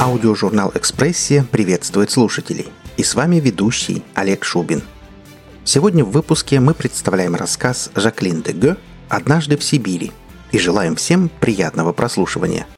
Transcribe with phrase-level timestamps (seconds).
[0.00, 2.68] Аудиожурнал «Экспрессия» приветствует слушателей.
[2.96, 4.82] И с вами ведущий Олег Шубин.
[5.64, 8.76] Сегодня в выпуске мы представляем рассказ Жаклин де Гё
[9.08, 10.12] «Однажды в Сибири»
[10.52, 12.66] и желаем всем приятного прослушивания–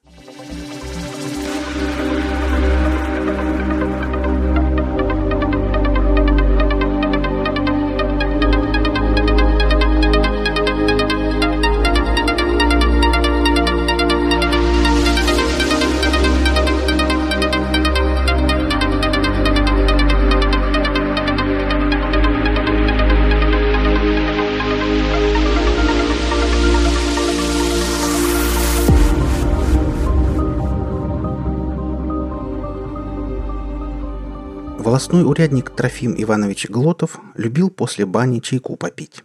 [34.91, 39.23] Волосной урядник Трофим Иванович Глотов любил после бани чайку попить.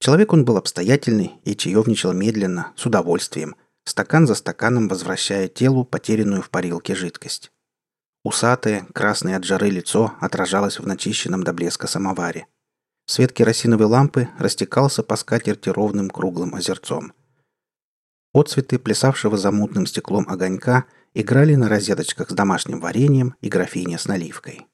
[0.00, 6.40] Человек он был обстоятельный и чаевничал медленно, с удовольствием, стакан за стаканом возвращая телу потерянную
[6.40, 7.52] в парилке жидкость.
[8.24, 12.46] Усатое, красное от жары лицо отражалось в начищенном до блеска самоваре.
[13.04, 17.12] Свет керосиновой лампы растекался по скатерти ровным круглым озерцом.
[18.32, 24.06] Отцветы плясавшего за мутным стеклом огонька играли на розеточках с домашним вареньем и графине с
[24.06, 24.66] наливкой.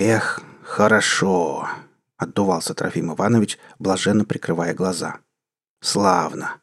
[0.00, 1.68] «Эх, хорошо!»—
[2.16, 5.18] отдувался Трофим Иванович, блаженно прикрывая глаза.
[5.82, 6.62] «Славно!»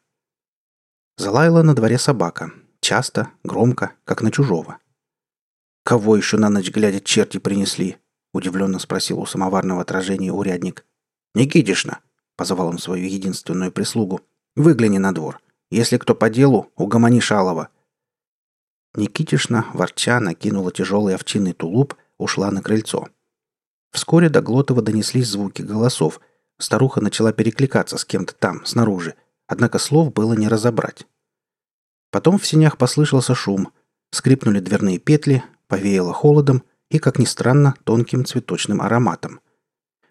[1.17, 2.51] Залаяла на дворе собака.
[2.79, 4.79] Часто, громко, как на чужого.
[5.83, 7.97] «Кого еще на ночь глядя черти принесли?»—
[8.33, 10.83] удивленно спросил у самоварного отражения урядник.
[11.35, 11.99] «Никитишна!»—
[12.37, 14.21] позвал он свою единственную прислугу.
[14.55, 15.39] «Выгляни на двор.
[15.69, 17.69] Если кто по делу, угомони Шалова».
[18.95, 23.09] Никитишна, ворча, накинула тяжелый овчинный тулуп, ушла на крыльцо—
[23.91, 26.19] Вскоре до Глотова донеслись звуки голосов.
[26.59, 29.15] Старуха начала перекликаться с кем-то там, снаружи.
[29.47, 31.07] Однако слов было не разобрать.
[32.11, 33.69] Потом в синях послышался шум.
[34.11, 39.41] Скрипнули дверные петли, повеяло холодом и, как ни странно, тонким цветочным ароматом.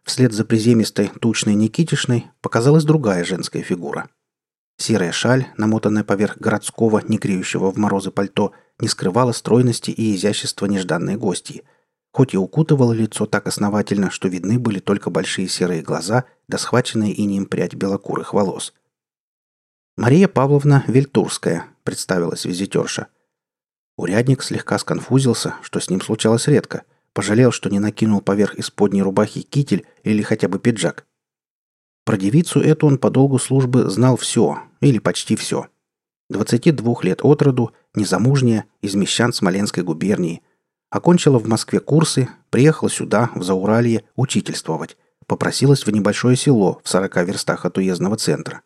[0.05, 4.09] Вслед за приземистой, тучной Никитишной показалась другая женская фигура.
[4.79, 10.67] Серая шаль, намотанная поверх городского, не греющего в морозы пальто, не скрывала стройности и изящества
[10.67, 11.63] нежданной гостьи–
[12.17, 17.11] хоть и укутывало лицо так основательно, что видны были только большие серые глаза да схваченная
[17.11, 18.73] инеем прядь белокурых волос.
[19.99, 23.09] «Мария Павловна Вельтурская»,— представилась визитерша.
[23.99, 26.85] Урядник слегка сконфузился, что с ним случалось редко.
[27.13, 31.05] Пожалел, что не накинул поверх исподней рубахи китель или хотя бы пиджак.
[32.07, 35.67] Про девицу эту он по долгу службы знал все, или почти все.
[36.31, 40.41] 22 лет от роду, незамужняя, из мещан Смоленской губернии,
[40.91, 44.97] Окончила в Москве курсы, приехала сюда, в Зауралье, учительствовать.
[45.27, 48.63] Попросилась в небольшое село в 40 верстах от уездного центра.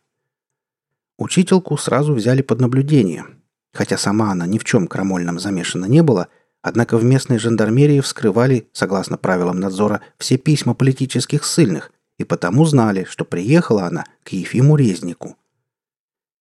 [1.16, 3.24] Учительку сразу взяли под наблюдение.
[3.72, 6.28] Хотя сама она ни в чем крамольном замешана не была,
[6.60, 13.04] однако в местной жандармерии вскрывали, согласно правилам надзора, все письма политических ссыльных, и потому знали,
[13.08, 15.36] что приехала она к Ефиму Резнику.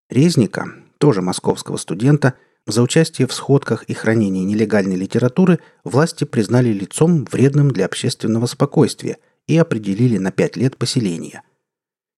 [0.10, 2.34] Резника, тоже московского студента–
[2.72, 9.18] за участие в сходках и хранении нелегальной литературы власти признали лицом вредным для общественного спокойствия
[9.48, 11.44] и определили на пять лет поселения.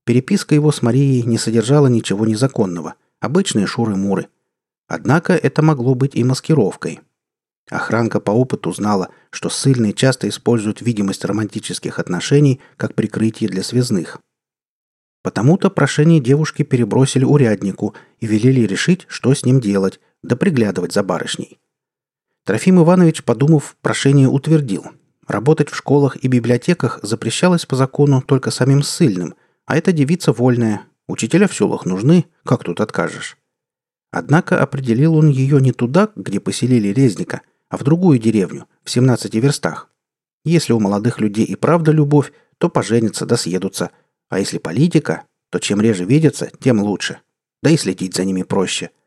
[0.05, 4.27] Переписка его с Марией не содержала ничего незаконного, обычные шуры-муры.
[4.87, 6.99] Однако это могло быть и маскировкой.
[7.69, 14.19] Охранка по опыту знала, что ссыльные часто используют видимость романтических отношений как прикрытие для связных.
[15.23, 21.03] Потому-то прошение девушки перебросили уряднику и велели решить, что с ним делать, да приглядывать за
[21.03, 21.59] барышней.
[22.45, 24.85] Трофим Иванович, подумав, прошение утвердил.
[25.27, 30.81] Работать в школах и библиотеках запрещалось по закону только самим ссыльным, а эта девица вольная.
[31.07, 33.37] Учителя в селах нужны, как тут откажешь.
[34.11, 39.33] Однако определил он ее не туда, где поселили резника, а в другую деревню, в 17
[39.35, 39.89] верстах.
[40.43, 43.91] Если у молодых людей и правда любовь, то поженятся да съедутся,
[44.29, 47.19] а если политика, то чем реже видятся, тем лучше.
[47.61, 48.89] Да и следить за ними проще–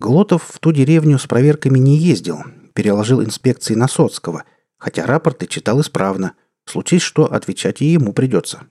[0.00, 4.44] Глотов в ту деревню с проверками не ездил, переложил инспекции на Соцкого,
[4.76, 6.34] хотя рапорты читал исправно.
[6.66, 8.68] Случись что, отвечать и ему придется.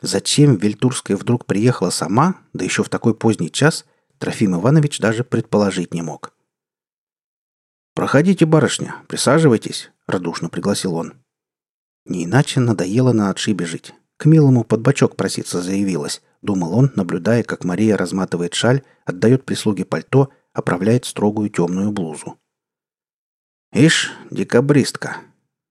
[0.00, 3.86] Зачем Вельтурская вдруг приехала сама, да еще в такой поздний час,
[4.18, 6.32] Трофим Иванович даже предположить не мог.
[7.94, 11.14] «Проходите, барышня, присаживайтесь»,— радушно пригласил он.
[12.04, 13.94] Не иначе надоело на отшибе жить.
[14.16, 19.84] К милому под бочок проситься заявилась, думал он, наблюдая, как Мария разматывает шаль, отдает прислуге
[19.84, 22.38] пальто, оправляет строгую темную блузу.
[23.72, 25.18] «Ишь, декабристка!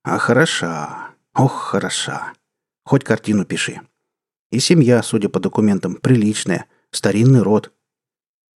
[0.03, 1.15] А хороша!
[1.33, 2.33] Ох, хороша!
[2.83, 3.81] Хоть картину пиши.
[4.51, 7.74] И семья, судя по документам, приличная, старинный род.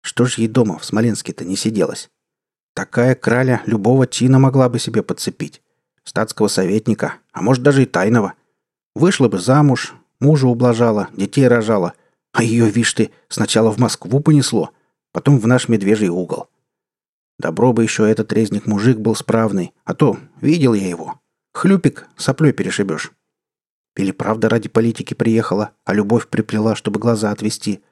[0.02, 2.10] Что ж ей дома в Смоленске-то не сиделось?
[2.74, 5.62] Такая краля любого чина могла бы себе подцепить.
[6.04, 8.34] Статского советника, а может даже и тайного.
[8.96, 11.94] Вышла бы замуж, мужа ублажала, детей рожала,
[12.32, 14.72] а ее, вишь ты, сначала в Москву понесло,
[15.12, 16.50] потом в наш медвежий угол.
[17.38, 21.20] Добро бы еще этот резник-мужик был справный, а то видел я его.
[21.54, 23.12] Хлюпик соплей перешибешь.
[23.98, 27.84] Или правда ради политики приехала, а любовь приплела, чтобы глаза отвести.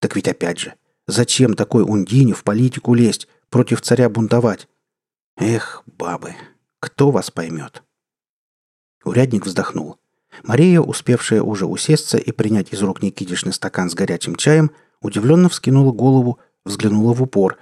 [0.00, 0.74] Так ведь опять же,
[1.06, 4.68] зачем такой Ундине в политику лезть, против царя бунтовать?
[5.36, 6.34] Эх, бабы,
[6.80, 7.82] кто вас поймет?
[9.04, 9.98] Урядник вздохнул.
[10.42, 14.70] Мария, успевшая уже усесться и принять из рук Никитишный стакан с горячим чаем,
[15.00, 17.58] удивленно вскинула голову, взглянула в упор.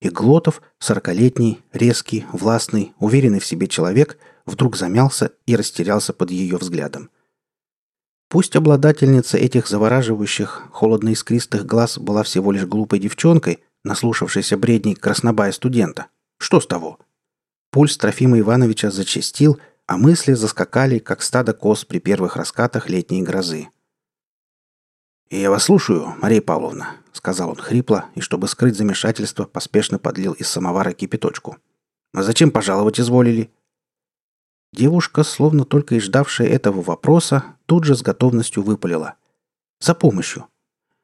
[0.00, 6.56] И Глотов, сорокалетний, резкий, властный, уверенный в себе человек, вдруг замялся и растерялся под ее
[6.56, 7.10] взглядом.
[8.28, 16.06] Пусть обладательница этих завораживающих, холодно-искристых глаз была всего лишь глупой девчонкой, наслушавшейся бредней краснобая студента.
[16.38, 16.98] Что с того?
[17.70, 23.68] Пульс Трофима Ивановича зачастил, а мысли заскакали, как стадо коз при первых раскатах летней грозы.
[25.30, 30.48] «Я вас слушаю, Мария Павловна»,— сказал он хрипло, и, чтобы скрыть замешательство, поспешно подлил из
[30.48, 31.58] самовара кипяточку.
[32.12, 33.50] «А зачем пожаловать изволили?»
[34.72, 39.14] Девушка, словно только и ждавшая этого вопроса, тут же с готовностью выпалила.
[39.80, 40.46] «За помощью.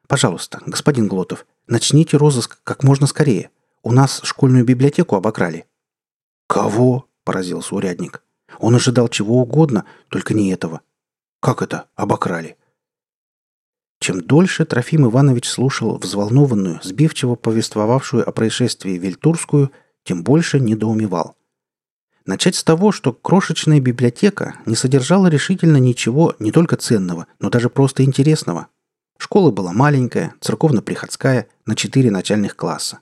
[0.07, 3.49] Пожалуйста, господин Глотов, начните розыск как можно скорее.
[3.83, 5.67] У нас школьную библиотеку обокрали».
[6.47, 8.23] «Кого?»– поразился урядник.
[8.59, 10.81] Он ожидал чего угодно, только не этого.
[11.39, 12.57] «Как это обокрали?»
[13.99, 19.71] Чем дольше Трофим Иванович слушал взволнованную, сбивчиво повествовавшую о происшествии Вильтурскую,
[20.03, 21.35] тем больше недоумевал–
[22.25, 27.69] Начать с того, что крошечная библиотека не содержала решительно ничего не только ценного, но даже
[27.69, 28.67] просто интересного.
[29.17, 32.99] Школа была маленькая, церковно-приходская, на четыре начальных класса.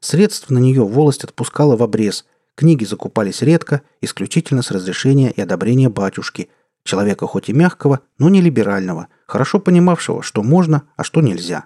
[0.00, 5.88] Средств на нее волость отпускала в обрез, книги закупались редко, исключительно с разрешения и одобрения
[5.88, 6.48] батюшки,
[6.84, 11.64] человека хоть и мягкого, но не либерального, хорошо понимавшего, что можно, а что нельзя.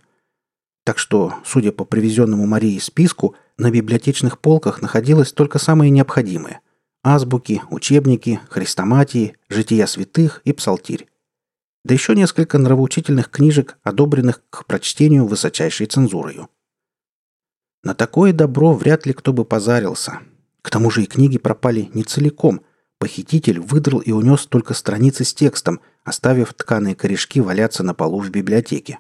[0.85, 6.61] Так что, судя по привезенному Марии списку, на библиотечных полках находилось только самое необходимое
[7.07, 11.07] азбуки, учебники, хрестоматии, жития святых и псалтирь.
[11.85, 16.49] Да еще несколько нравоучительных книжек, одобренных к прочтению высочайшей цензурою.
[17.85, 20.19] На такое добро вряд ли кто бы позарился.
[20.67, 22.61] К тому же и книги пропали не целиком.
[22.99, 28.31] Похититель выдрал и унес только страницы с текстом, оставив тканые корешки валяться на полу в
[28.31, 28.99] библиотеке.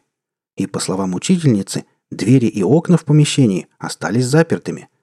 [0.56, 4.88] И, по словам учительницы, двери и окна в помещении остались запертыми–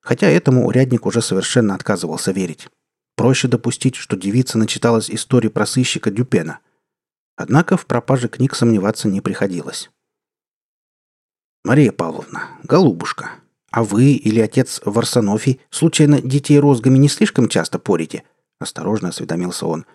[0.00, 2.68] Хотя этому урядник уже совершенно отказывался верить.
[3.16, 6.60] Проще допустить, что девица начиталась истории про сыщика Дюпена.
[7.36, 9.90] Однако в пропаже книг сомневаться не приходилось.
[11.64, 13.32] «Мария Павловна, голубушка,
[13.70, 18.24] а вы или отец Варсонофий случайно детей розгами не слишком часто порите?»–
[18.58, 19.86] осторожно осведомился он.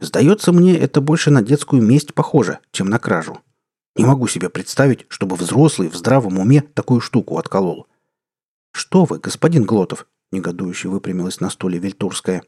[0.00, 3.40] «Сдается мне, это больше на детскую месть похоже, чем на кражу.
[3.96, 7.86] Не могу себе представить, чтобы взрослый в здравом уме такую штуку отколол.
[8.72, 12.42] «Что вы, господин Глотов?»– негодующе выпрямилась на стуле Вильтурская.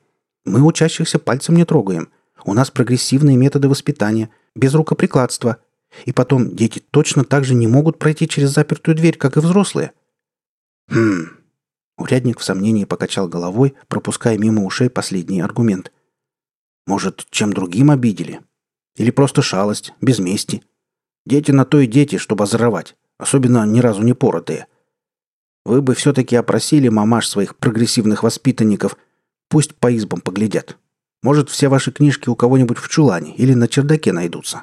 [0.45, 2.11] «Мы учащихся пальцем не трогаем.
[2.45, 5.57] У нас прогрессивные методы воспитания, без рукоприкладства.
[6.05, 9.93] И потом, дети точно так же не могут пройти через запертую дверь, как и взрослые».
[10.89, 11.39] «Хм...»
[11.97, 15.93] Урядник в сомнении покачал головой, пропуская мимо ушей последний аргумент.
[16.87, 18.41] «Может, чем другим обидели?
[18.97, 20.63] Или просто шалость, без мести?
[21.27, 24.67] Дети на то и дети, чтобы озоровать, особенно ни разу не поротые.
[25.65, 28.97] Вы бы все-таки опросили мамаш своих прогрессивных воспитанников.
[29.51, 30.79] Пусть по избам поглядят.
[31.23, 34.63] Может, все ваши книжки у кого-нибудь в чулане или на чердаке найдутся».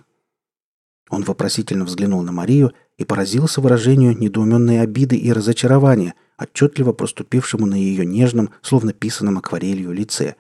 [1.09, 7.75] Он вопросительно взглянул на Марию и поразился выражению недоуменной обиды и разочарования, отчетливо проступившему на
[7.75, 10.35] ее нежном, словно писанном акварелью лице.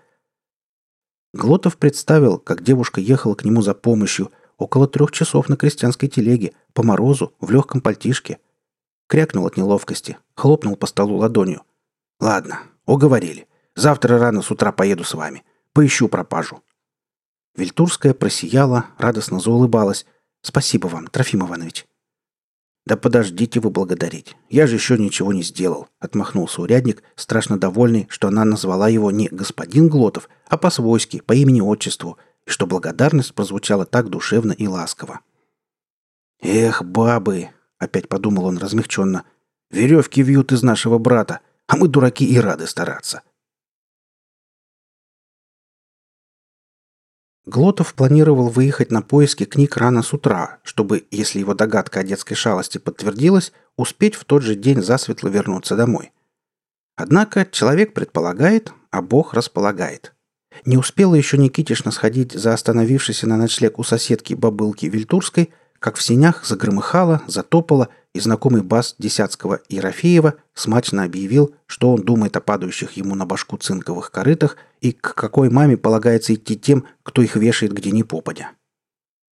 [1.33, 6.53] Глотов представил, как девушка ехала к нему за помощью около трех часов на крестьянской телеге,
[6.73, 8.39] по морозу, в легком пальтишке,
[9.07, 11.61] Крякнул от неловкости, хлопнул по столу ладонью.
[12.19, 13.47] «Ладно, уговорили.
[13.75, 15.43] Завтра рано с утра поеду с вами.
[15.73, 16.63] Поищу пропажу».
[17.55, 20.05] Вильтурская просияла, радостно заулыбалась.
[20.41, 21.85] «Спасибо вам, Трофим Иванович».
[22.85, 24.35] «Да подождите вы благодарить.
[24.49, 29.27] Я же еще ничего не сделал»,— отмахнулся урядник, страшно довольный, что она назвала его не
[29.27, 35.21] господин Глотов, а по-свойски, по имени-отчеству, и что благодарность прозвучала так душевно и ласково.
[36.41, 39.25] «Эх, бабы!» Опять подумал он размягченно.
[39.71, 43.21] Веревки вьют из нашего брата, а мы дураки и рады стараться.
[47.45, 52.33] Глотов планировал выехать на поиски книг рано с утра, чтобы, если его догадка о детской
[52.33, 56.11] шалости подтвердилась, успеть в тот же день засветло вернуться домой.
[56.95, 60.13] Однако человек предполагает, а Бог располагает.
[60.65, 65.51] Не успела еще Никитишна сходить за остановившейся на ночлег у соседки бабылки Вильтурской,
[65.85, 72.35] как в сенях загромыхало, затопало, и знакомый бас Десятского Ерофеева смачно объявил, что он думает
[72.35, 77.21] о падающих ему на башку цинковых корытах и к какой маме полагается идти тем, кто
[77.21, 78.53] их вешает где ни попадя.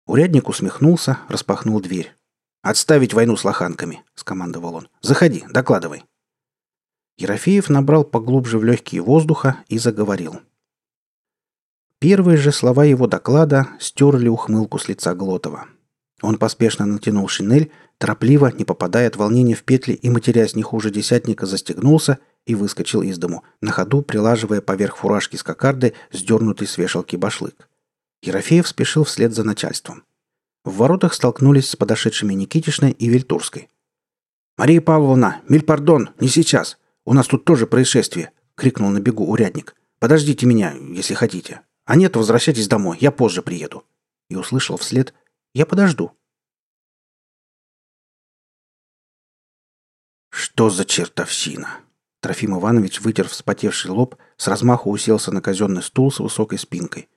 [0.05, 2.15] Урядник усмехнулся, распахнул дверь.
[2.61, 4.89] «Отставить войну с лоханками»,— скомандовал он.
[5.01, 6.03] «Заходи, докладывай».
[7.17, 10.39] Ерофеев набрал поглубже в легкие воздуха и заговорил.
[11.97, 15.65] Первые же слова его доклада стерли ухмылку с лица Глотова.
[16.23, 20.89] Он поспешно натянул шинель, торопливо, не попадая от волнения в петли и матерясь не хуже
[20.89, 26.77] десятника, застегнулся и выскочил из дому, на ходу прилаживая поверх фуражки с кокардой сдернутый с
[26.77, 27.67] вешалки башлык.
[28.21, 30.05] Ерофеев спешил вслед за начальством.
[30.63, 33.69] В воротах столкнулись с подошедшими Никитишной и Вильтурской.
[34.57, 36.77] «Мария Павловна, миль пардон, не сейчас.
[37.03, 39.75] У нас тут тоже происшествие!»— крикнул на бегу урядник.
[39.99, 41.61] «Подождите меня, если хотите.
[41.83, 43.83] А нет, возвращайтесь домой, я позже приеду».
[44.29, 45.13] И услышал вслед
[45.53, 46.11] «Я подожду».
[50.29, 51.79] «Что за чертовщина?»
[52.21, 57.09] Трофим Иванович вытер вспотевший лоб, с размаху уселся на казенный стул с высокой спинкой.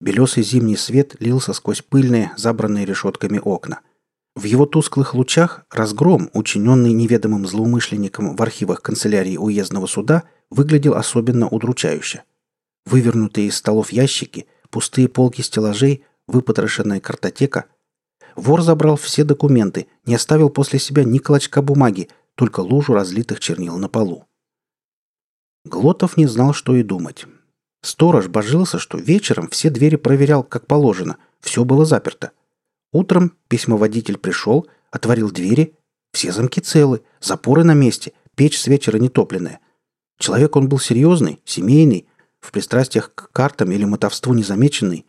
[0.00, 3.80] Белесый зимний свет лился сквозь пыльные, забранные решетками окна.
[4.36, 11.48] В его тусклых лучах разгром, учиненный неведомым злоумышленником в архивах канцелярии уездного суда, выглядел особенно
[11.48, 12.24] удручающе.
[12.86, 17.66] Вывернутые из столов ящики, пустые полки стеллажей, выпотрошенная картотека.
[18.36, 23.76] Вор забрал все документы, не оставил после себя ни клочка бумаги, только лужу разлитых чернил
[23.78, 24.26] на полу.
[25.64, 27.26] Глотов не знал, что и думать.
[27.82, 31.16] Сторож божился, что вечером все двери проверял, как положено.
[31.40, 32.32] Все было заперто.
[32.92, 35.74] Утром письмоводитель пришел, отворил двери.
[36.12, 39.60] Все замки целы, запоры на месте, печь с вечера не топленная.
[40.18, 42.06] Человек он был серьезный, семейный,
[42.40, 45.06] в пристрастиях к картам или мотовству незамеченный.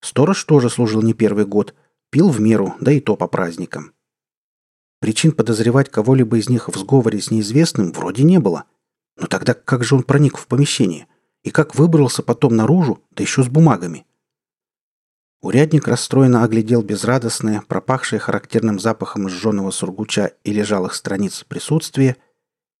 [0.00, 1.74] Сторож тоже служил не первый год,
[2.10, 3.92] пил в меру, да и то по праздникам.
[5.00, 8.64] Причин подозревать кого-либо из них в сговоре с неизвестным вроде не было.
[9.18, 11.06] Но тогда как же он проник в помещение–
[11.46, 14.04] и как выбрался потом наружу, да еще с бумагами.
[15.40, 22.16] Урядник расстроенно оглядел безрадостное, пропахшее характерным запахом сжженного сургуча и лежалых страниц присутствие.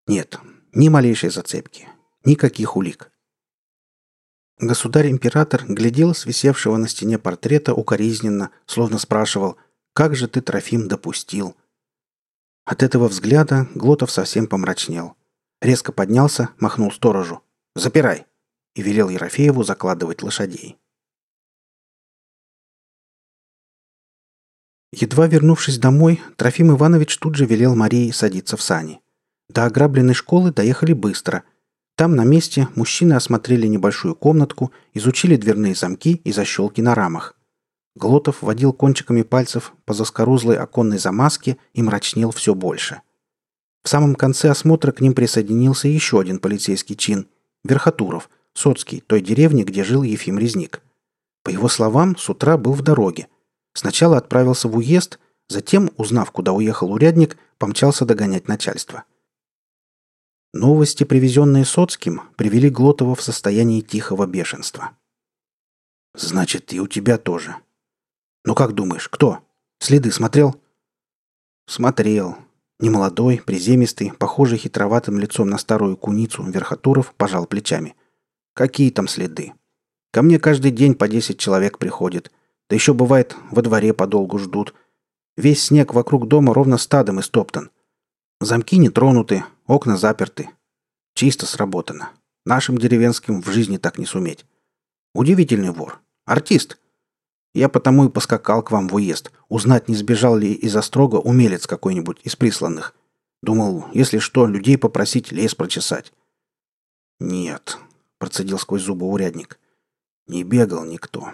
[0.08, 0.40] Нет,
[0.74, 1.88] ни малейшей зацепки,
[2.24, 3.12] никаких улик.
[4.58, 9.56] Государь-император глядел с висевшего на стене портрета укоризненно, словно спрашивал
[9.92, 11.56] «Как же ты, Трофим, допустил?»
[12.64, 15.16] От этого взгляда Глотов совсем помрачнел.
[15.60, 17.42] Резко поднялся, махнул сторожу.
[17.74, 18.26] «Запирай!»
[18.74, 20.78] и велел Ерофееву закладывать лошадей.
[24.92, 29.00] Едва вернувшись домой, Трофим Иванович тут же велел Марии садиться в сани.
[29.48, 31.44] До ограбленной школы доехали быстро.
[31.96, 37.34] Там на месте мужчины осмотрели небольшую комнатку, изучили дверные замки и защелки на рамах.
[37.94, 43.00] Глотов водил кончиками пальцев по заскорузлой оконной замазке и мрачнел все больше.
[43.82, 47.28] В самом конце осмотра к ним присоединился еще один полицейский чин–
[47.64, 50.82] Верхотуров, Соцкий, той деревни, где жил Ефим Резник.
[51.42, 53.28] По его словам, с утра был в дороге.
[53.72, 59.04] Сначала отправился в уезд, затем, узнав, куда уехал урядник, помчался догонять начальство.
[60.56, 64.92] Новости, привезенные Соцким, привели Глотова в состояние тихого бешенства.
[66.14, 67.56] «Значит, и у тебя тоже.
[68.44, 69.40] Ну как думаешь, кто?
[69.78, 70.60] Следы смотрел?»
[71.66, 72.38] «Смотрел»,
[72.78, 77.94] Немолодой, приземистый, похожий хитроватым лицом на старую куницу, Верхотуров пожал плечами.
[78.52, 79.54] Какие там следы?
[80.12, 82.30] Ко мне каждый день по десять человек приходит.
[82.68, 84.74] Да еще бывает, во дворе подолгу ждут.
[85.38, 87.70] Весь снег вокруг дома ровно стадом истоптан.
[88.40, 90.50] Замки не тронуты, окна заперты.
[91.14, 92.10] Чисто сработано.
[92.44, 94.44] Нашим деревенским в жизни так не суметь.
[95.14, 96.00] Удивительный вор.
[96.24, 96.78] Артист.
[97.54, 101.66] Я потому и поскакал к вам в уезд, узнать, не сбежал ли из острога умелец
[101.66, 102.94] какой-нибудь из присланных.
[103.42, 106.12] Думал, если что, людей попросить лес прочесать.
[107.18, 107.78] Нет,—
[108.18, 109.58] процедил сквозь зубы урядник.
[110.26, 111.32] «Не бегал никто.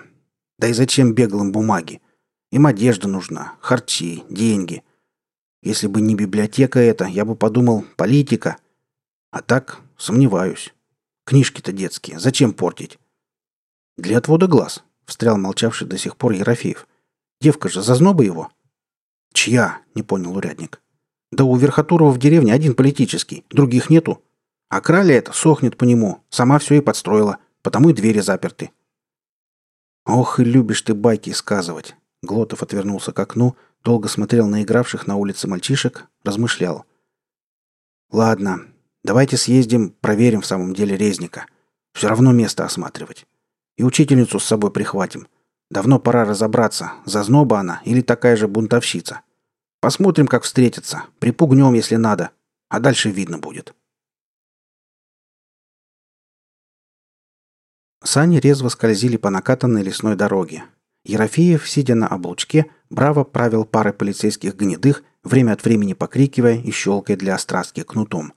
[0.58, 2.02] Да и зачем бегал им бумаги?
[2.50, 4.82] Им одежда нужна, харчи, деньги.
[5.62, 8.58] Если бы не библиотека эта, я бы подумал, политика.
[9.30, 10.74] А так, сомневаюсь.
[11.24, 12.98] Книжки-то детские, зачем портить?»
[13.96, 16.88] «Для отвода глаз»,— встрял молчавший до сих пор Ерофеев.
[17.40, 18.50] «Девка же, зазноба его».
[19.32, 20.82] «Чья?»— не понял урядник.
[21.30, 24.22] «Да у Верхотурова в деревне один политический, других нету.
[24.72, 28.70] А краля это сохнет по нему, сама все и подстроила, потому и двери заперты.
[30.06, 31.94] Ох, и любишь ты байки сказывать.
[32.22, 33.54] Глотов отвернулся к окну,
[33.84, 36.84] долго смотрел на игравших на улице мальчишек, размышлял.
[38.10, 38.72] Ладно,
[39.04, 41.46] Давайте съездим, проверим в самом деле резника.
[41.92, 43.26] Все равно место осматривать.
[43.76, 45.26] И учительницу с собой прихватим.
[45.70, 49.22] Давно пора разобраться, зазноба она или такая же бунтовщица.
[49.80, 51.04] Посмотрим, как встретятся.
[51.18, 52.30] Припугнем, если надо.
[52.68, 53.74] А дальше видно будет.
[58.04, 60.64] Сани резво скользили по накатанной лесной дороге.
[61.04, 67.16] Ерофеев, сидя на облучке, браво правил парой полицейских гнедых, время от времени покрикивая и щелкая
[67.16, 68.32] для острастки кнутом.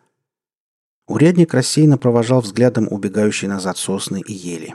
[1.08, 4.74] Урядник рассеянно провожал взглядом убегающие назад сосны и ели.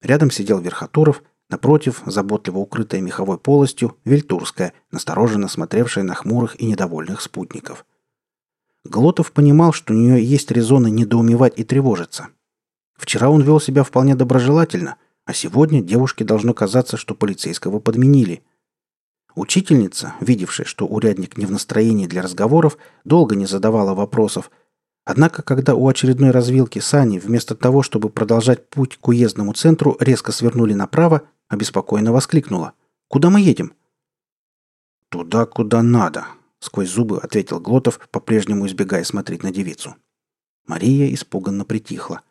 [0.00, 7.20] Рядом сидел Верхотуров, напротив, заботливо укрытая меховой полостью, Вельтурская, настороженно смотревшая на хмурых и недовольных
[7.20, 7.84] спутников.
[8.84, 12.28] Глотов понимал, что у нее есть резоны недоумевать и тревожиться.
[12.96, 18.42] Вчера он вел себя вполне доброжелательно, а сегодня девушке должно казаться, что полицейского подменили–
[19.34, 24.50] Учительница, видевшая, что урядник не в настроении для разговоров, долго не задавала вопросов.
[25.04, 30.30] Однако, когда у очередной развилки сани вместо того, чтобы продолжать путь к уездному центру, резко
[30.30, 32.74] свернули направо, обеспокоенно воскликнула.
[33.08, 33.74] «Куда мы едем?»
[35.08, 36.26] «Туда, куда надо»,—
[36.60, 39.96] сквозь зубы ответил Глотов, по-прежнему избегая смотреть на девицу.
[40.66, 42.22] Мария испуганно притихла.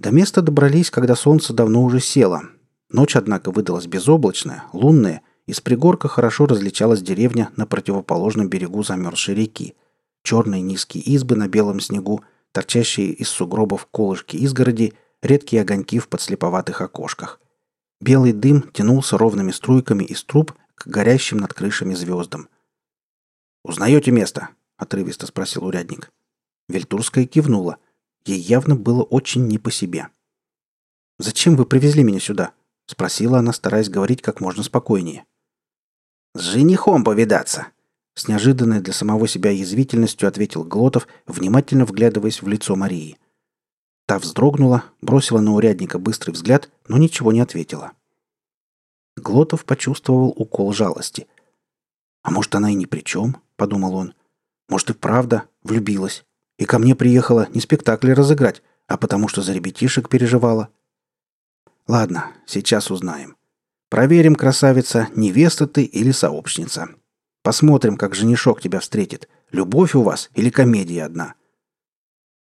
[0.00, 2.40] До места добрались, когда солнце давно уже село.
[2.88, 9.74] Ночь, однако, выдалась безоблачная, лунная, из пригорка хорошо различалась деревня на противоположном берегу замерзшей реки.
[10.22, 16.80] Черные низкие избы на белом снегу, торчащие из сугробов колышки изгороди, редкие огоньки в подслеповатых
[16.80, 17.38] окошках.
[18.00, 22.48] Белый дым тянулся ровными струйками из труб к горящим над крышами звездам.
[23.64, 26.10] «Узнаете место?»— отрывисто спросил урядник.
[26.70, 27.76] Вельтурская кивнула.
[28.24, 30.08] Ей явно было очень не по себе.
[31.18, 32.52] «Зачем вы привезли меня сюда?»—
[32.86, 35.24] спросила она, стараясь говорить как можно спокойнее.
[36.34, 37.68] «С женихом повидаться!»
[38.14, 43.16] С неожиданной для самого себя язвительностью ответил Глотов, внимательно вглядываясь в лицо Марии.
[44.06, 47.92] Та вздрогнула, бросила на урядника быстрый взгляд, но ничего не ответила.
[49.16, 51.28] Глотов почувствовал укол жалости.
[52.22, 54.14] «А может, она и ни при чем?»— подумал он.
[54.68, 56.24] «Может, и правда влюбилась.
[56.60, 60.68] И ко мне приехала не спектакль разыграть, а потому что за ребятишек переживала.
[61.88, 63.36] Ладно, сейчас узнаем.
[63.88, 66.90] Проверим, красавица, невеста ты или сообщница.
[67.42, 69.26] Посмотрим, как женишок тебя встретит.
[69.50, 71.34] Любовь у вас или комедия одна?»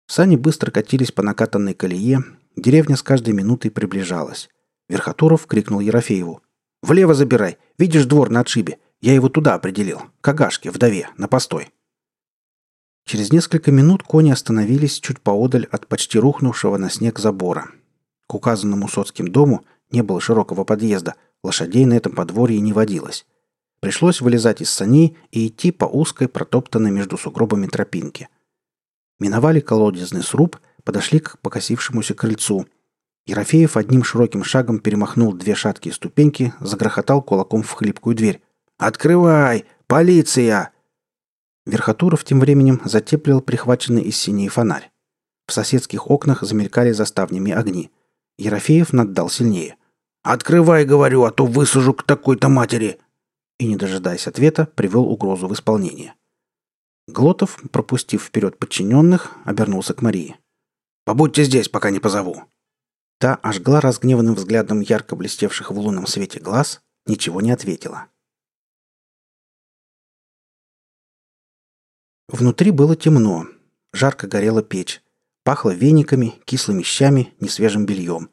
[0.06, 2.24] Сани быстро катились по накатанной колее.
[2.56, 4.48] Деревня с каждой минутой приближалась.
[4.88, 6.42] Верхотуров крикнул Ерофееву.
[6.82, 7.58] «Влево забирай!
[7.76, 8.78] Видишь двор на отшибе?
[9.02, 10.00] Я его туда определил.
[10.22, 11.70] К Агашке, вдове, на постой».
[13.10, 17.66] Через несколько минут кони остановились чуть поодаль от почти рухнувшего на снег забора.
[18.28, 23.26] К указанному Соцким дому не было широкого подъезда, лошадей на этом подворье не водилось.
[23.80, 28.28] Пришлось вылезать из саней и идти по узкой, протоптанной между сугробами тропинке.
[29.18, 32.68] Миновали колодезный сруб, подошли к покосившемуся крыльцу.
[33.26, 38.40] Ерофеев одним широким шагом перемахнул две шаткие ступеньки, загрохотал кулаком в хлипкую дверь.
[38.78, 39.64] «Открывай!
[39.88, 40.70] Полиция!»
[41.66, 44.90] Верхотуров тем временем затеплил прихваченный из синей фонарь.
[45.46, 47.90] В соседских окнах замелькали заставнями огни.
[48.38, 49.76] Ерофеев наддал сильнее.
[50.22, 52.98] «Открывай, говорю, а то высажу к такой-то матери!»
[53.58, 56.14] И, не дожидаясь ответа, привел угрозу в исполнение.
[57.08, 60.36] Глотов, пропустив вперед подчиненных, обернулся к Марии.
[61.04, 62.44] «Побудьте здесь, пока не позову!»
[63.18, 68.06] Та ожгла разгневанным взглядом ярко блестевших в лунном свете глаз, ничего не ответила.
[72.32, 73.48] Внутри было темно.
[73.92, 75.02] Жарко горела печь.
[75.42, 78.30] Пахло вениками, кислыми щами, несвежим бельем.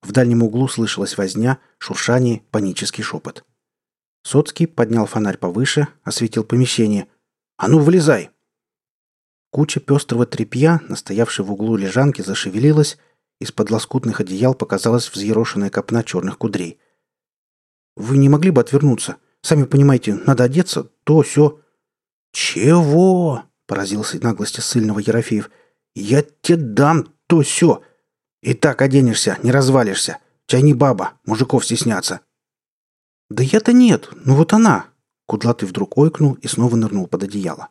[0.00, 3.44] В дальнем углу слышалась возня, шуршание, панический шепот.
[4.22, 7.06] Соцкий поднял фонарь повыше, осветил помещение.
[7.58, 8.30] «А ну, вылезай!»
[9.50, 12.96] Куча пестрого тряпья, настоявшей в углу лежанки, зашевелилась,
[13.40, 16.78] из-под лоскутных одеял показалась взъерошенная копна черных кудрей.
[17.94, 19.18] «Вы не могли бы отвернуться?
[19.42, 21.60] Сами понимаете, надо одеться, то, все.
[22.34, 25.50] «Чего?»— поразился наглости сильного Ерофеев.
[25.94, 27.82] «Я тебе дам то, все.
[28.42, 30.18] И так оденешься, не развалишься.
[30.46, 32.20] Чай не баба, мужиков стесняться.
[33.30, 34.88] Да я-то нет, ну вот она.
[35.26, 37.68] Кудлатый вдруг ойкнул и снова нырнул под одеяло.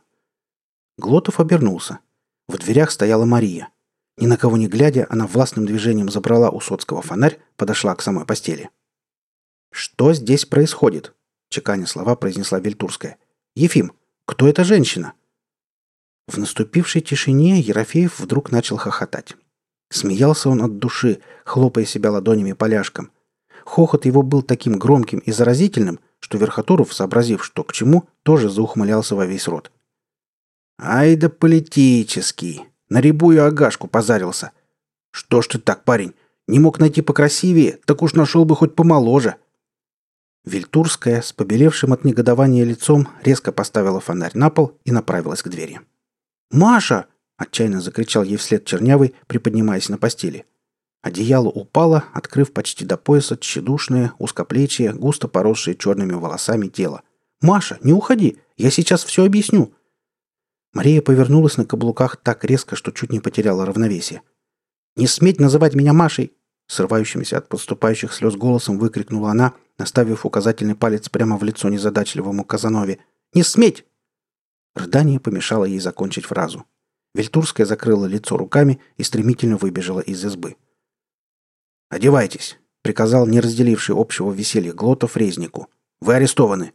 [0.98, 2.00] Глотов обернулся.
[2.48, 3.68] В дверях стояла Мария.
[4.16, 8.24] Ни на кого не глядя, она властным движением забрала у Соцкого фонарь, подошла к самой
[8.24, 8.70] постели.
[9.70, 11.14] «Что здесь происходит?»—
[11.50, 13.18] чеканя слова произнесла Вельтурская.
[13.54, 13.92] «Ефим,
[14.26, 15.14] кто эта женщина?»
[16.26, 19.36] В наступившей тишине Ерофеев вдруг начал хохотать.
[19.90, 23.10] Смеялся он от души, хлопая себя ладонями поляшком.
[23.64, 29.14] Хохот его был таким громким и заразительным, что Верхотуров, сообразив, что к чему, тоже заухмылялся
[29.14, 29.70] во весь рот.
[30.78, 32.64] Ай да политический.
[32.88, 34.50] На рябую агашку позарился.
[35.12, 36.14] Что ж ты так, парень?
[36.48, 39.36] Не мог найти покрасивее, так уж нашел бы хоть помоложе.
[40.44, 45.80] Вильтурская, с побелевшим от негодования лицом, резко поставила фонарь на пол и направилась к двери.
[46.50, 50.44] «Маша!»– отчаянно закричал ей вслед чернявый, приподнимаясь на постели.
[51.02, 57.02] Одеяло упало, открыв почти до пояса тщедушное, узкоплечие, густо поросшее черными волосами тело.
[57.40, 58.38] «Маша, не уходи!
[58.56, 59.74] Я сейчас все объясню!»
[60.72, 64.22] Мария повернулась на каблуках так резко, что чуть не потеряла равновесие.
[64.96, 66.32] «Не сметь называть меня Машей!»
[66.66, 72.98] Срывающимся от подступающих слез голосом выкрикнула она, наставив указательный палец прямо в лицо незадачливому Казанове.
[73.32, 73.84] «Не сметь!»
[74.74, 76.64] Рыдание помешало ей закончить фразу.
[77.14, 80.56] Вельтурская закрыла лицо руками и стремительно выбежала из избы.
[81.88, 85.68] «Одевайтесь»,— приказал не разделивший общего веселья Глотов резнику.
[86.00, 86.72] «Вы арестованы».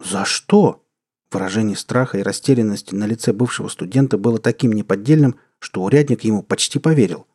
[0.00, 0.84] «За что?»
[1.30, 6.80] Выражение страха и растерянности на лице бывшего студента было таким неподдельным, что урядник ему почти
[6.80, 7.28] поверил.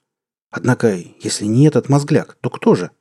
[0.52, 2.92] Однако, если не этот мозгляк, то кто же?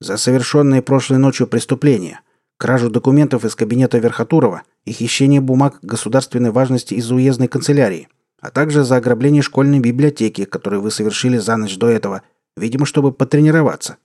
[0.00, 2.20] За совершенные прошлой ночью преступления,
[2.56, 8.08] кражу документов из кабинета Верхотурова и хищение бумаг государственной важности из уездной канцелярии,
[8.40, 12.22] а также за ограбление школьной библиотеки, которую вы совершили за ночь до этого,
[12.56, 13.96] видимо, чтобы потренироваться.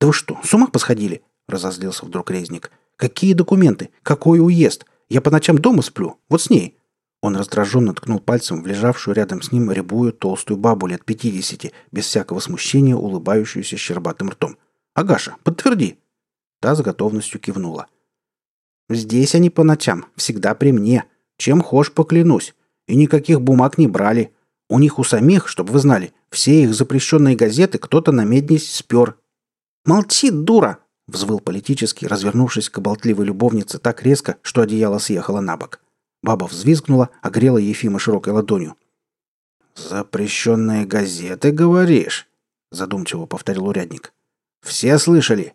[0.00, 2.72] «Да вы что, с ума посходили?»– разозлился вдруг резник.
[2.96, 3.90] «Какие документы?
[4.02, 4.86] Какой уезд?
[5.08, 6.16] Я по ночам дома сплю.
[6.28, 6.76] Вот с ней.
[7.22, 12.06] Он раздраженно ткнул пальцем в лежавшую рядом с ним рябую толстую бабу лет пятидесяти, без
[12.06, 14.56] всякого смущения улыбающуюся щербатым ртом.
[14.94, 15.98] «Агаша, подтверди!»
[16.60, 17.86] Та с готовностью кивнула.
[18.88, 21.04] «Здесь они по ночам, всегда при мне.
[21.38, 22.54] Чем хошь поклянусь.
[22.86, 24.32] И никаких бумаг не брали.
[24.68, 29.16] У них у самих, чтобы вы знали, все их запрещенные газеты кто-то на меднись спер.
[29.84, 30.78] «Молчи, дура!»—
[31.08, 35.80] взвыл политический, развернувшись к болтливой любовнице так резко, что одеяло съехало на бок.
[36.22, 38.76] Баба взвизгнула, огрела Ефима широкой ладонью.
[39.74, 42.28] «Запрещенные газеты, говоришь?»—
[42.70, 44.12] задумчиво повторил урядник.
[44.62, 45.54] «Все слышали?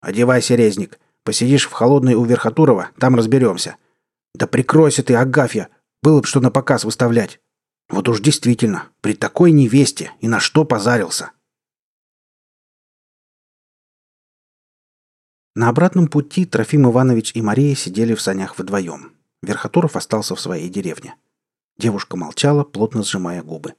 [0.00, 0.98] Одевайся, резник.
[1.22, 3.76] Посидишь в холодной у Верхотурова, там разберемся.
[4.34, 5.68] Да прикройся ты, Агафья!
[6.02, 7.40] Было бы что на показ выставлять.
[7.88, 11.32] Вот уж действительно, при такой невесте и на что позарился!»
[15.54, 19.12] На обратном пути Трофим Иванович и Мария сидели в санях вдвоем.
[19.42, 21.16] Верхотуров остался в своей деревне.
[21.78, 23.74] Девушка молчала, плотно сжимая губы.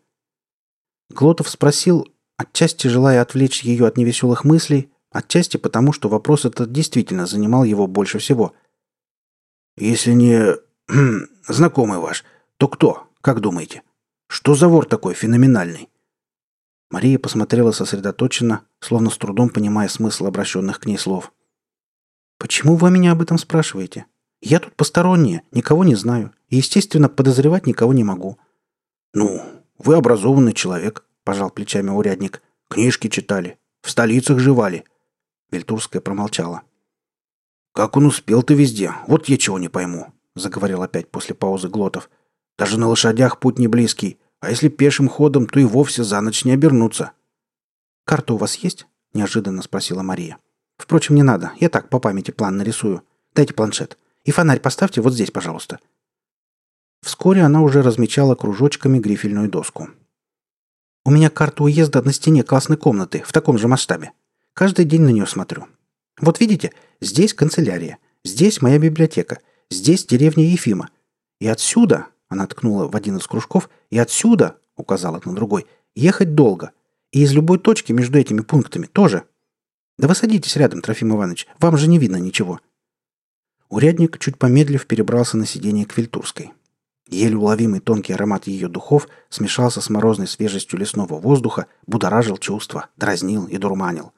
[1.10, 2.06] Глотов спросил,
[2.40, 7.86] отчасти желая отвлечь ее от невеселых мыслей, отчасти потому, что вопрос этот действительно занимал его
[7.86, 8.54] больше всего.
[9.76, 10.56] «Если не
[11.48, 12.24] знакомый ваш,
[12.56, 13.84] то кто, как думаете?
[14.28, 15.90] Что за вор такой феноменальный?»
[16.90, 21.34] Мария посмотрела сосредоточенно, словно с трудом понимая смысл обращенных к ней слов.
[22.38, 24.06] «Почему вы меня об этом спрашиваете?»
[24.42, 28.38] Я тут посторонняя, никого не знаю, и, естественно, подозревать никого не могу».
[29.14, 29.44] «Ну,
[29.78, 32.42] вы образованный человек»,— пожал плечами урядник.
[32.70, 34.84] «Книжки читали, в столицах живали».
[35.52, 36.64] Вильтурская промолчала.
[37.72, 38.96] «Как он успел-то везде?
[39.06, 42.10] Вот я чего не пойму»,— заговорил опять после паузы Глотов.
[42.58, 46.46] «Даже на лошадях путь не близкий, а если пешим ходом, то и вовсе за ночь
[46.46, 47.12] не обернуться».
[48.06, 50.40] «Карта у вас есть?»— неожиданно спросила Мария.
[50.78, 53.04] «Впрочем, не надо, я так по памяти план нарисую.
[53.36, 54.00] Дайте планшет».
[54.24, 55.80] И фонарь поставьте вот здесь, пожалуйста».
[57.02, 59.90] Вскоре она уже размечала кружочками грифельную доску.
[61.06, 64.12] «У меня карта уезда на стене классной комнаты в таком же масштабе.
[64.54, 65.68] Каждый день на нее смотрю.
[66.20, 69.40] Вот видите, здесь канцелярия, здесь моя библиотека,
[69.72, 70.90] здесь деревня Ефима.
[71.40, 76.72] И отсюда, она ткнула в один из кружков, и отсюда, указала на другой, ехать долго.
[77.12, 79.24] И из любой точки между этими пунктами тоже.
[79.98, 82.60] Да вы садитесь рядом, Трофим Иванович, вам же не видно ничего.
[83.70, 86.52] Урядник, чуть помедлив, перебрался на сиденье к Вильтурской.
[87.10, 93.48] Еле уловимый тонкий аромат ее духов смешался с морозной свежестью лесного воздуха, будоражил чувства, дразнил
[93.48, 94.12] и дурманил.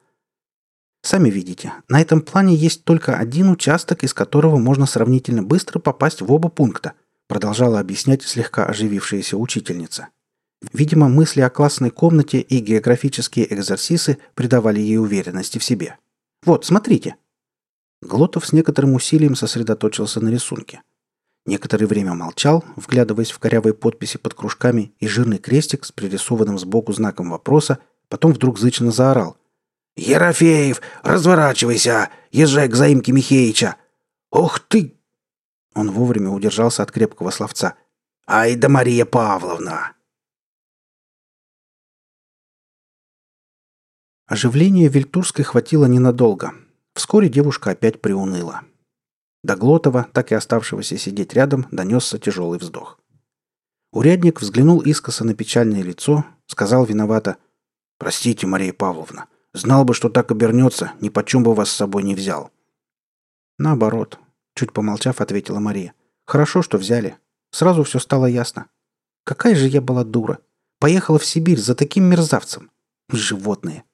[1.02, 6.20] Сами видите, на этом плане есть только один участок, из которого можно сравнительно быстро попасть
[6.20, 6.92] в оба пункта,
[7.28, 10.08] продолжала объяснять слегка оживившаяся учительница.
[10.72, 15.96] Видимо, мысли о классной комнате и географические экзерсисы придавали ей уверенности в себе.
[16.44, 17.16] Вот, смотрите.
[18.02, 20.82] Глотов с некоторым усилием сосредоточился на рисунке.
[21.44, 26.92] Некоторое время молчал, вглядываясь в корявые подписи под кружками и жирный крестик с пририсованным сбоку
[26.92, 27.78] знаком вопроса,
[28.08, 29.36] потом вдруг зычно заорал.
[29.96, 32.10] «Ерофеев, разворачивайся!
[32.30, 33.76] Езжай к заимке Михеича!
[34.30, 34.96] Ох ты!»
[35.74, 37.74] Он вовремя удержался от крепкого словца.
[38.26, 39.94] «Ай да Мария Павловна!»
[44.26, 46.54] Оживление Вильтурской хватило ненадолго.
[46.94, 48.62] Вскоре девушка опять приуныла.
[49.42, 53.00] До Глотова, так и оставшегося сидеть рядом, донесся тяжелый вздох.
[53.92, 57.36] Урядник взглянул искоса на печальное лицо, сказал виновато.
[57.98, 62.14] «Простите, Мария Павловна, знал бы, что так обернется, ни почем бы вас с собой не
[62.14, 62.50] взял».
[63.58, 64.18] «Наоборот»,—
[64.54, 65.94] чуть помолчав, ответила Мария.
[66.24, 67.18] «Хорошо, что взяли.
[67.50, 68.66] Сразу все стало ясно.
[69.24, 70.38] Какая же я была дура.
[70.78, 72.70] Поехала в Сибирь за таким мерзавцем.
[73.10, 73.84] Животные».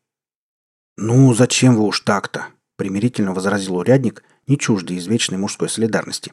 [0.97, 6.33] «Ну, зачем вы уж так-то?»— примирительно возразил урядник, не чуждый извечной мужской солидарности.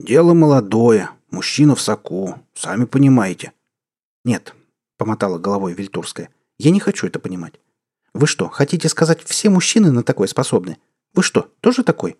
[0.00, 3.52] «Дело молодое, мужчина в соку, сами понимаете».
[4.24, 4.54] «Нет»,—
[4.96, 7.60] помотала головой Вильтурская,— «я не хочу это понимать.
[8.14, 10.78] Вы что, хотите сказать, все мужчины на такое способны?
[11.14, 12.16] Вы что, тоже такой?»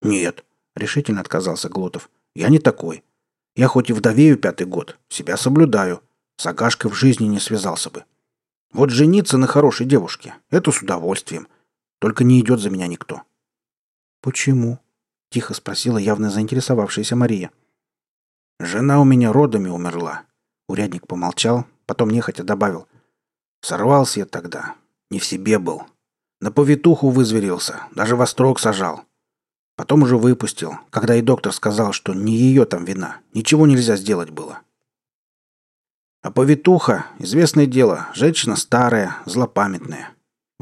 [0.00, 2.10] «Нет»,— решительно отказался Глотов.
[2.34, 3.04] «Я не такой.
[3.54, 6.02] Я хоть и вдовею пятый год, себя соблюдаю.
[6.38, 8.04] С Агашкой в жизни не связался бы.
[8.72, 11.46] Вот жениться на хорошей девушке— это с удовольствием.
[11.98, 13.22] Только не идет за меня никто».
[14.22, 14.78] «Почему?»—
[15.30, 17.50] тихо спросила явно заинтересовавшаяся Мария.
[18.58, 20.22] «Жена у меня родами умерла».
[20.68, 22.86] Урядник помолчал, потом нехотя добавил.
[23.60, 24.76] «Сорвался я тогда.
[25.10, 25.82] Не в себе был.
[26.40, 29.02] На повитуху вызверился, даже во строк сажал.
[29.76, 33.18] Потом уже выпустил, когда и доктор сказал, что не ее там вина.
[33.34, 34.60] Ничего нельзя сделать было.
[36.22, 40.10] А повитуха, известное дело, женщина старая, злопамятная.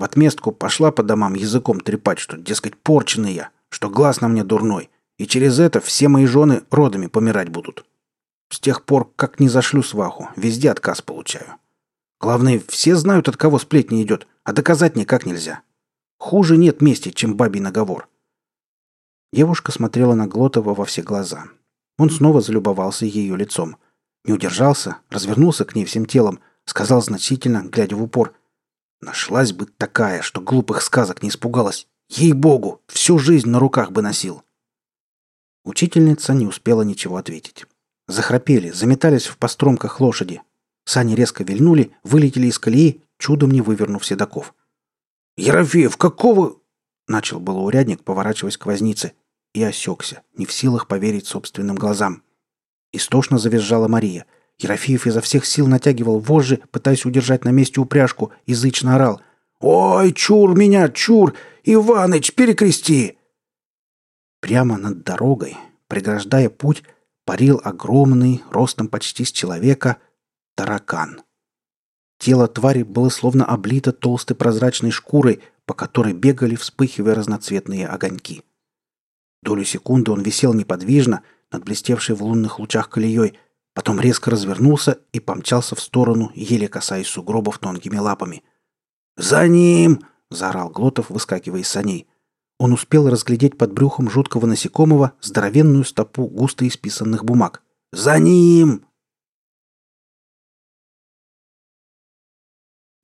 [0.00, 4.44] В отместку пошла по домам языком трепать, что, дескать, порченый я, что глаз на мне
[4.44, 7.84] дурной, и через это все мои жены родами помирать будут.
[8.48, 11.56] С тех пор, как не зашлю сваху, везде отказ получаю.
[12.18, 15.60] Главное, все знают, от кого сплетни идет, а доказать никак нельзя.
[16.18, 18.08] Хуже нет мести, чем бабий наговор.
[19.34, 21.44] Девушка смотрела на Глотова во все глаза.
[21.98, 23.76] Он снова залюбовался ее лицом–
[24.24, 28.34] не удержался, развернулся к ней всем телом, сказал значительно, глядя в упор.
[29.00, 31.86] «Нашлась бы такая, что глупых сказок не испугалась.
[32.08, 34.42] Ей-богу, всю жизнь на руках бы носил!»
[35.64, 37.66] Учительница не успела ничего ответить.
[38.08, 40.42] Захрапели, заметались в постромках лошади.
[40.84, 44.54] Сани резко вильнули, вылетели из колеи, чудом не вывернув седаков.
[45.36, 46.56] «Ерофеев, какого...»
[47.06, 49.12] Начал было урядник, поворачиваясь к вознице,
[49.52, 52.22] и осекся, не в силах поверить собственным глазам.
[52.92, 54.26] Истошно завизжала Мария.
[54.62, 59.20] Ерофеев изо всех сил натягивал вожжи, пытаясь удержать на месте упряжку, язычно орал.
[59.58, 61.34] «Ой, чур меня, чур!
[61.64, 63.18] Иваныч, перекрести!»
[64.40, 65.56] Прямо над дорогой,
[65.88, 66.82] преграждая путь,
[67.24, 69.98] парил огромный, ростом почти с человека,
[70.56, 71.22] таракан.
[72.18, 78.42] Тело твари было словно облито толстой прозрачной шкурой, по которой бегали, вспыхивая разноцветные огоньки.
[79.42, 83.38] Долю секунды он висел неподвижно, над блестевшей в лунных лучах колеей,
[83.80, 88.44] потом резко развернулся и помчался в сторону, еле касаясь сугробов тонкими лапами.
[89.16, 92.06] «За ним!»— заорал Глотов, выскакивая из саней.
[92.58, 97.62] Он успел разглядеть под брюхом жуткого насекомого здоровенную стопу густо исписанных бумаг.
[97.90, 98.84] «За ним!»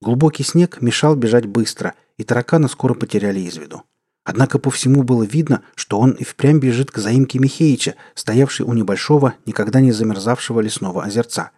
[0.03, 3.83] Глубокий снег мешал бежать быстро, и таракана скоро потеряли из виду.
[4.27, 8.73] Однако по всему было видно, что он и впрямь бежит к заимке Михеича, стоявшей у
[8.73, 11.53] небольшого, никогда не замерзавшего лесного озерца.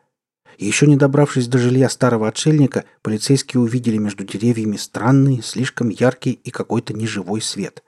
[0.58, 6.50] Еще не добравшись до жилья старого отшельника, полицейские увидели между деревьями странный, слишком яркий и
[6.50, 7.82] какой-то неживой свет.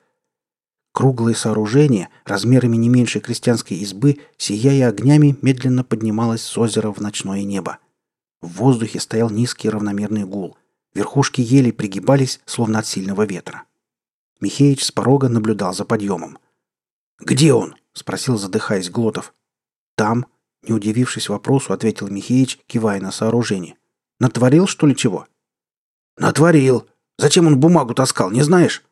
[0.95, 7.45] Круглое сооружение, размерами не меньше крестьянской избы, сияя огнями, медленно поднималось с озера в ночное
[7.45, 7.79] небо.
[8.41, 10.57] В воздухе стоял низкий равномерный гул.
[10.95, 13.65] Верхушки ели пригибались, словно от сильного ветра.
[14.41, 16.39] Михеич с порога наблюдал за подъемом.
[17.19, 19.35] «Где он?»— спросил, задыхаясь Глотов.
[19.97, 20.27] «Там»,—
[20.63, 23.77] не удивившись вопросу, ответил Михеич, кивая на сооружение.
[24.19, 25.27] «Натворил, что ли, чего?»
[26.17, 26.89] «Натворил.
[27.19, 28.83] Зачем он бумагу таскал, не знаешь?»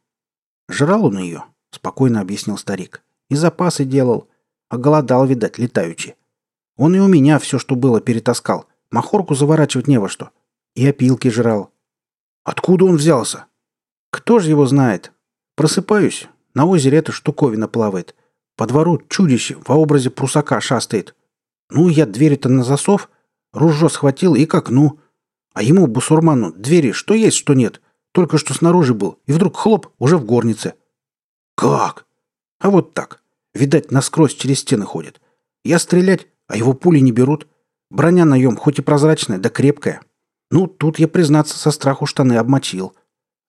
[0.69, 3.03] «Жрал он ее»,— спокойно объяснил старик.
[3.31, 4.29] «И запасы делал.
[4.69, 6.15] А голодал, видать, летаючи.
[6.77, 8.67] Он и у меня все, что было, перетаскал.
[8.91, 10.31] Махорку заворачивать не во что.
[10.75, 11.73] И опилки жрал».
[12.45, 13.47] «Откуда он взялся?»
[14.11, 15.13] «Кто же его знает?
[15.59, 16.29] Просыпаюсь.
[16.55, 18.15] На озере эта штуковина плавает.
[18.57, 21.17] По двору чудище во образе прусака шастает.
[21.69, 23.11] Ну, я двери-то на засов,
[23.53, 25.01] ружье схватил и к окну.
[25.55, 27.81] А ему, бусурману, двери что есть, что нет.
[28.13, 30.75] Только что снаружи был, и вдруг хлоп, уже в горнице.
[31.57, 32.07] Как?
[32.61, 33.21] А вот так.
[33.53, 35.21] Видать, насквозь через стены ходит.
[35.65, 37.49] Я стрелять, а его пули не берут.
[37.91, 40.03] Броня наем, хоть и прозрачная, да крепкая.
[40.53, 42.95] Ну, тут я, признаться, со страху штаны обмочил.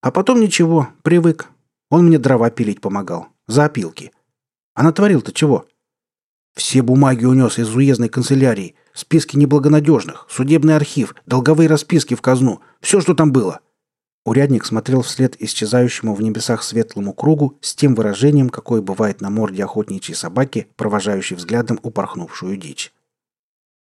[0.02, 1.50] А потом ничего, привык,
[1.90, 3.28] он мне дрова пилить помогал.
[3.48, 4.12] За опилки.
[4.76, 5.68] А натворил-то чего?
[6.56, 8.76] Все бумаги унес из уездной канцелярии.
[8.94, 12.62] Списки неблагонадежных, судебный архив, долговые расписки в казну.
[12.82, 13.62] Все, что там было.
[14.26, 19.64] Урядник смотрел вслед исчезающему в небесах светлому кругу с тем выражением, какое бывает на морде
[19.64, 22.94] охотничьей собаки, провожающей взглядом упорхнувшую дичь.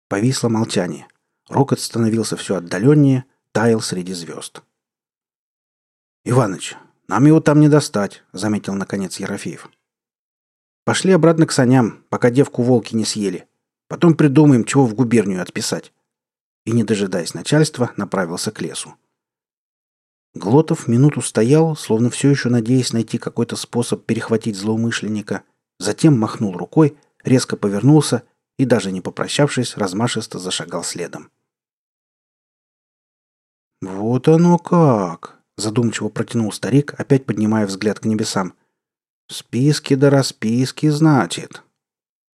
[0.10, 1.08] Повисло молчание.
[1.48, 4.64] Рокот становился все отдаленнее, таял среди звезд.
[6.26, 6.76] «Иваныч,
[7.08, 9.70] нам его там не достать»,— заметил наконец Ерофеев.
[10.86, 13.48] «Пошли обратно к саням, пока девку волки не съели.
[13.88, 15.94] Потом придумаем, чего в губернию отписать».
[16.66, 18.96] И, не дожидаясь начальства, направился к лесу.
[20.34, 25.44] Глотов минуту стоял, словно все еще надеясь найти какой-то способ перехватить злоумышленника,
[25.78, 28.24] затем махнул рукой, резко повернулся
[28.58, 31.30] и, даже не попрощавшись, размашисто зашагал следом.
[33.82, 38.54] «Вот оно как!»— задумчиво протянул старик, опять поднимая взгляд к небесам.
[39.30, 41.64] «Списки да расписки, значит.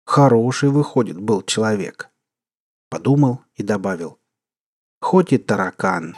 [0.05, 2.09] Хороший, выходит, был человек».
[2.89, 4.19] Подумал и добавил.
[5.01, 6.15] «Хоть и таракан».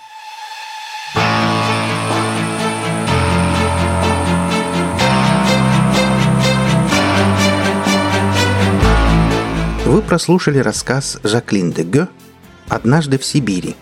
[9.86, 12.08] Вы прослушали рассказ Жаклин де Гё
[12.70, 13.76] «Однажды в Сибири».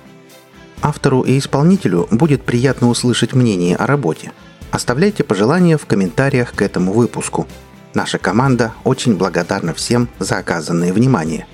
[0.82, 4.32] Автору и исполнителю будет приятно услышать мнение о работе.
[4.72, 7.48] Оставляйте пожелания в комментариях к этому выпуску.
[7.94, 11.48] Наша команда очень благодарна всем за оказанное внимание.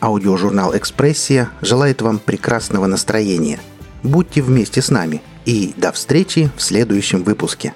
[0.00, 3.58] Аудиожурнал «Экспрессия» желает вам прекрасного настроения.
[4.02, 7.74] Будьте вместе с нами и до встречи в следующем выпуске.